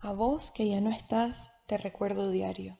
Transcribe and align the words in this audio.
A 0.00 0.12
vos 0.12 0.52
que 0.52 0.68
ya 0.68 0.80
no 0.80 0.90
estás, 0.90 1.50
te 1.66 1.76
recuerdo 1.76 2.30
diario. 2.30 2.78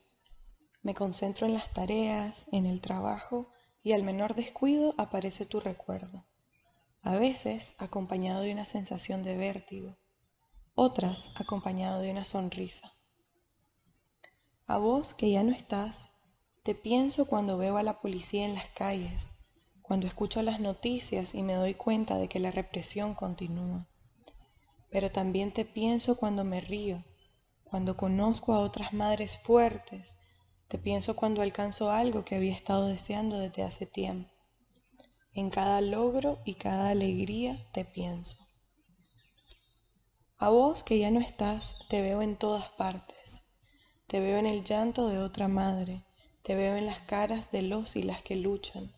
Me 0.82 0.94
concentro 0.94 1.48
en 1.48 1.54
las 1.54 1.68
tareas, 1.72 2.46
en 2.52 2.64
el 2.64 2.80
trabajo 2.80 3.50
y 3.82 3.90
al 3.90 4.04
menor 4.04 4.36
descuido 4.36 4.94
aparece 4.98 5.44
tu 5.44 5.58
recuerdo. 5.58 6.24
A 7.02 7.16
veces 7.16 7.74
acompañado 7.76 8.42
de 8.42 8.52
una 8.52 8.64
sensación 8.64 9.24
de 9.24 9.36
vértigo, 9.36 9.96
otras 10.76 11.32
acompañado 11.34 12.00
de 12.00 12.12
una 12.12 12.24
sonrisa. 12.24 12.92
A 14.68 14.78
vos 14.78 15.14
que 15.14 15.32
ya 15.32 15.42
no 15.42 15.50
estás, 15.50 16.12
te 16.62 16.76
pienso 16.76 17.26
cuando 17.26 17.58
veo 17.58 17.78
a 17.78 17.82
la 17.82 18.00
policía 18.00 18.44
en 18.44 18.54
las 18.54 18.68
calles, 18.76 19.34
cuando 19.82 20.06
escucho 20.06 20.40
las 20.42 20.60
noticias 20.60 21.34
y 21.34 21.42
me 21.42 21.54
doy 21.54 21.74
cuenta 21.74 22.16
de 22.16 22.28
que 22.28 22.38
la 22.38 22.52
represión 22.52 23.16
continúa. 23.16 23.88
Pero 24.90 25.10
también 25.10 25.52
te 25.52 25.64
pienso 25.64 26.16
cuando 26.16 26.44
me 26.44 26.60
río, 26.60 27.02
cuando 27.64 27.96
conozco 27.96 28.54
a 28.54 28.60
otras 28.60 28.92
madres 28.94 29.38
fuertes, 29.42 30.16
te 30.68 30.78
pienso 30.78 31.16
cuando 31.16 31.42
alcanzo 31.42 31.90
algo 31.90 32.24
que 32.24 32.36
había 32.36 32.54
estado 32.54 32.86
deseando 32.88 33.38
desde 33.38 33.62
hace 33.62 33.86
tiempo. 33.86 34.30
En 35.34 35.50
cada 35.50 35.80
logro 35.80 36.38
y 36.44 36.54
cada 36.54 36.90
alegría 36.90 37.66
te 37.72 37.84
pienso. 37.84 38.36
A 40.38 40.50
vos 40.50 40.82
que 40.82 40.98
ya 40.98 41.10
no 41.10 41.20
estás, 41.20 41.74
te 41.88 42.00
veo 42.00 42.22
en 42.22 42.36
todas 42.36 42.68
partes. 42.70 43.40
Te 44.06 44.20
veo 44.20 44.38
en 44.38 44.46
el 44.46 44.64
llanto 44.64 45.08
de 45.08 45.18
otra 45.18 45.48
madre, 45.48 46.04
te 46.42 46.54
veo 46.54 46.76
en 46.76 46.86
las 46.86 47.00
caras 47.00 47.50
de 47.50 47.62
los 47.62 47.96
y 47.96 48.02
las 48.02 48.22
que 48.22 48.36
luchan. 48.36 48.90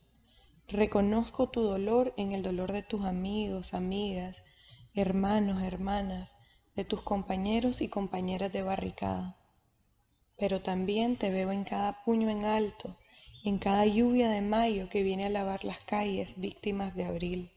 Reconozco 0.68 1.48
tu 1.48 1.62
dolor 1.62 2.14
en 2.16 2.32
el 2.32 2.42
dolor 2.42 2.70
de 2.70 2.82
tus 2.82 3.04
amigos, 3.04 3.74
amigas, 3.74 4.44
hermanos, 4.94 5.62
hermanas, 5.62 6.36
de 6.74 6.84
tus 6.84 7.02
compañeros 7.02 7.80
y 7.80 7.88
compañeras 7.88 8.52
de 8.52 8.62
barricada. 8.62 9.36
Pero 10.36 10.62
también 10.62 11.16
te 11.16 11.30
veo 11.30 11.52
en 11.52 11.64
cada 11.64 12.02
puño 12.04 12.30
en 12.30 12.44
alto, 12.44 12.96
en 13.44 13.58
cada 13.58 13.86
lluvia 13.86 14.28
de 14.30 14.40
mayo 14.40 14.88
que 14.88 15.02
viene 15.02 15.26
a 15.26 15.30
lavar 15.30 15.64
las 15.64 15.80
calles 15.80 16.38
víctimas 16.38 16.94
de 16.94 17.04
abril. 17.04 17.50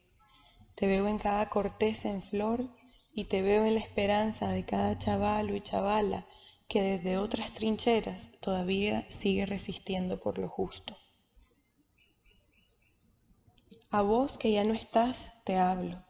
Te 0.76 0.88
veo 0.88 1.08
en 1.08 1.18
cada 1.18 1.50
corteza 1.50 2.10
en 2.10 2.22
flor 2.22 2.68
y 3.14 3.26
te 3.26 3.42
veo 3.42 3.66
en 3.66 3.76
la 3.76 3.80
esperanza 3.80 4.50
de 4.50 4.66
cada 4.66 4.98
chavalo 4.98 5.56
y 5.56 5.62
chavala 5.62 6.26
que 6.68 6.82
desde 6.82 7.18
otras 7.18 7.54
trincheras 7.54 8.30
todavía 8.40 9.06
sigue 9.10 9.46
resistiendo 9.46 10.20
por 10.20 10.40
lo 10.40 10.50
justo. 10.50 10.98
A 13.92 14.02
vos 14.02 14.40
que 14.40 14.52
ya 14.52 14.64
no 14.64 14.74
estás, 14.74 15.32
te 15.44 15.58
hablo. 15.58 16.04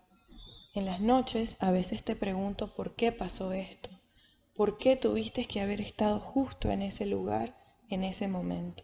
En 0.73 0.85
las 0.85 0.99
noches 0.99 1.57
a 1.59 1.71
veces 1.71 2.03
te 2.03 2.15
pregunto 2.15 2.75
por 2.75 2.95
qué 2.95 3.11
pasó 3.11 3.53
esto, 3.53 3.89
por 4.55 4.77
qué 4.77 4.95
tuviste 4.95 5.45
que 5.45 5.61
haber 5.61 5.81
estado 5.81 6.19
justo 6.19 6.71
en 6.71 6.81
ese 6.81 7.05
lugar, 7.05 7.55
en 7.89 8.03
ese 8.03 8.27
momento. 8.27 8.83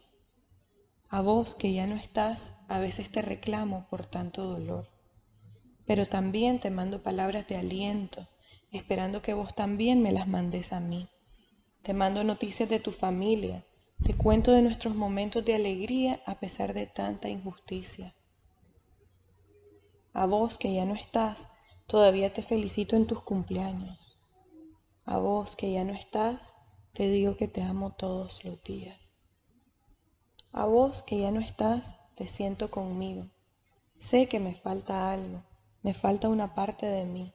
A 1.08 1.20
vos 1.20 1.54
que 1.54 1.72
ya 1.72 1.86
no 1.86 1.96
estás, 1.96 2.54
a 2.68 2.78
veces 2.78 3.10
te 3.10 3.22
reclamo 3.22 3.86
por 3.90 4.06
tanto 4.06 4.44
dolor 4.44 4.88
pero 5.90 6.06
también 6.06 6.60
te 6.60 6.70
mando 6.70 7.02
palabras 7.02 7.48
de 7.48 7.56
aliento, 7.56 8.28
esperando 8.70 9.22
que 9.22 9.34
vos 9.34 9.56
también 9.56 10.00
me 10.00 10.12
las 10.12 10.28
mandes 10.28 10.72
a 10.72 10.78
mí. 10.78 11.08
Te 11.82 11.94
mando 11.94 12.22
noticias 12.22 12.68
de 12.68 12.78
tu 12.78 12.92
familia, 12.92 13.66
te 14.04 14.16
cuento 14.16 14.52
de 14.52 14.62
nuestros 14.62 14.94
momentos 14.94 15.44
de 15.44 15.56
alegría 15.56 16.22
a 16.26 16.38
pesar 16.38 16.74
de 16.74 16.86
tanta 16.86 17.28
injusticia. 17.28 18.14
A 20.12 20.26
vos 20.26 20.58
que 20.58 20.72
ya 20.72 20.84
no 20.84 20.94
estás, 20.94 21.49
todavía 21.90 22.32
te 22.32 22.42
felicito 22.42 22.94
en 22.94 23.08
tus 23.08 23.20
cumpleaños. 23.20 24.16
A 25.04 25.18
vos 25.18 25.56
que 25.56 25.72
ya 25.72 25.82
no 25.82 25.92
estás, 25.92 26.54
te 26.92 27.08
digo 27.08 27.36
que 27.36 27.48
te 27.48 27.62
amo 27.62 27.94
todos 27.94 28.44
los 28.44 28.62
días. 28.62 29.16
A 30.52 30.66
vos 30.66 31.02
que 31.02 31.18
ya 31.18 31.32
no 31.32 31.40
estás, 31.40 31.96
te 32.14 32.28
siento 32.28 32.70
conmigo. 32.70 33.24
Sé 33.98 34.28
que 34.28 34.38
me 34.38 34.54
falta 34.54 35.10
algo, 35.10 35.42
me 35.82 35.92
falta 35.92 36.28
una 36.28 36.54
parte 36.54 36.86
de 36.86 37.06
mí, 37.06 37.34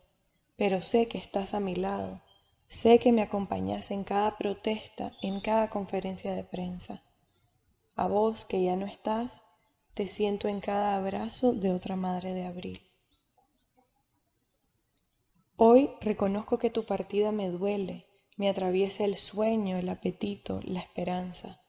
pero 0.55 0.81
sé 0.81 1.09
que 1.09 1.17
estás 1.17 1.53
a 1.53 1.59
mi 1.59 1.75
lado, 1.75 2.21
sé 2.69 2.97
que 2.97 3.11
me 3.11 3.23
acompañas 3.23 3.91
en 3.91 4.05
cada 4.05 4.37
protesta, 4.37 5.11
en 5.21 5.41
cada 5.41 5.69
conferencia 5.69 6.33
de 6.33 6.45
prensa. 6.45 7.03
A 7.97 8.07
vos 8.07 8.45
que 8.45 8.63
ya 8.63 8.77
no 8.77 8.85
estás, 8.85 9.43
te 9.95 10.07
siento 10.07 10.47
en 10.47 10.61
cada 10.61 10.95
abrazo 10.95 11.51
de 11.51 11.73
otra 11.73 11.97
madre 11.97 12.33
de 12.33 12.45
abril. 12.45 12.94
Hoy 15.57 15.91
reconozco 16.01 16.57
que 16.57 16.69
tu 16.69 16.85
partida 16.85 17.31
me 17.31 17.49
duele, 17.49 18.05
me 18.35 18.49
atraviesa 18.49 19.05
el 19.05 19.15
sueño, 19.15 19.77
el 19.77 19.87
apetito, 19.87 20.59
la 20.65 20.81
esperanza, 20.81 21.61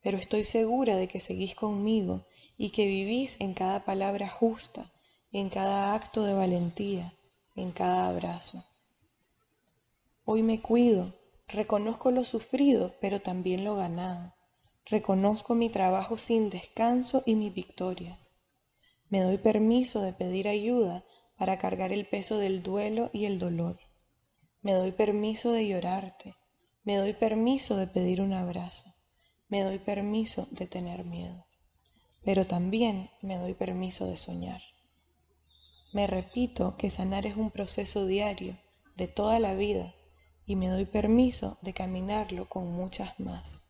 pero 0.00 0.16
estoy 0.16 0.44
segura 0.44 0.94
de 0.94 1.08
que 1.08 1.18
seguís 1.18 1.56
conmigo 1.56 2.24
y 2.56 2.70
que 2.70 2.86
vivís 2.86 3.34
en 3.40 3.54
cada 3.54 3.84
palabra 3.84 4.28
justa, 4.28 4.92
en 5.32 5.48
cada 5.48 5.92
acto 5.92 6.22
de 6.22 6.34
valentía, 6.34 7.14
en 7.56 7.72
cada 7.72 8.06
abrazo. 8.06 8.64
Hoy 10.24 10.44
me 10.44 10.62
cuido, 10.62 11.12
reconozco 11.48 12.12
lo 12.12 12.24
sufrido, 12.24 12.94
pero 13.00 13.20
también 13.22 13.64
lo 13.64 13.74
ganado. 13.74 14.34
Reconozco 14.84 15.56
mi 15.56 15.68
trabajo 15.68 16.16
sin 16.16 16.48
descanso 16.48 17.24
y 17.26 17.34
mis 17.34 17.52
victorias. 17.52 18.36
Me 19.08 19.20
doy 19.20 19.38
permiso 19.38 20.00
de 20.00 20.12
pedir 20.12 20.46
ayuda 20.46 21.04
para 21.36 21.58
cargar 21.58 21.92
el 21.92 22.06
peso 22.06 22.38
del 22.38 22.62
duelo 22.62 23.10
y 23.12 23.26
el 23.26 23.38
dolor. 23.38 23.78
Me 24.62 24.72
doy 24.72 24.92
permiso 24.92 25.52
de 25.52 25.68
llorarte. 25.68 26.34
Me 26.84 26.96
doy 26.96 27.12
permiso 27.12 27.76
de 27.76 27.86
pedir 27.86 28.20
un 28.20 28.32
abrazo. 28.32 28.94
Me 29.48 29.62
doy 29.62 29.78
permiso 29.78 30.48
de 30.50 30.66
tener 30.66 31.04
miedo. 31.04 31.46
Pero 32.24 32.46
también 32.46 33.10
me 33.22 33.38
doy 33.38 33.54
permiso 33.54 34.06
de 34.06 34.16
soñar. 34.16 34.62
Me 35.92 36.06
repito 36.06 36.76
que 36.76 36.90
sanar 36.90 37.26
es 37.26 37.36
un 37.36 37.50
proceso 37.50 38.06
diario 38.06 38.58
de 38.96 39.08
toda 39.08 39.38
la 39.38 39.54
vida 39.54 39.94
y 40.46 40.56
me 40.56 40.68
doy 40.68 40.86
permiso 40.86 41.58
de 41.62 41.74
caminarlo 41.74 42.48
con 42.48 42.72
muchas 42.72 43.18
más. 43.20 43.65